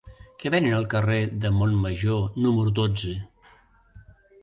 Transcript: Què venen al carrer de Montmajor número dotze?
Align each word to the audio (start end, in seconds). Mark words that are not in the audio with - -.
Què 0.43 0.51
venen 0.55 0.77
al 0.77 0.87
carrer 0.93 1.19
de 1.45 1.53
Montmajor 1.59 2.43
número 2.47 2.77
dotze? 2.83 3.17